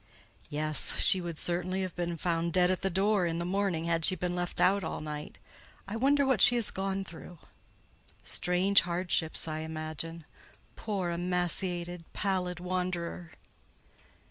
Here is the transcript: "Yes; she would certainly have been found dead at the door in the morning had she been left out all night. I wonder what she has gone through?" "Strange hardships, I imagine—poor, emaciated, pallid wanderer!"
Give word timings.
"Yes; 0.49 0.97
she 0.97 1.21
would 1.21 1.37
certainly 1.37 1.83
have 1.83 1.95
been 1.95 2.17
found 2.17 2.53
dead 2.53 2.71
at 2.71 2.81
the 2.81 2.89
door 2.89 3.27
in 3.27 3.37
the 3.37 3.45
morning 3.45 3.83
had 3.85 4.03
she 4.03 4.15
been 4.15 4.33
left 4.35 4.59
out 4.59 4.83
all 4.83 4.99
night. 4.99 5.37
I 5.87 5.95
wonder 5.95 6.25
what 6.25 6.41
she 6.41 6.55
has 6.55 6.71
gone 6.71 7.03
through?" 7.03 7.37
"Strange 8.23 8.81
hardships, 8.81 9.47
I 9.47 9.59
imagine—poor, 9.59 11.11
emaciated, 11.11 12.03
pallid 12.13 12.59
wanderer!" 12.59 13.33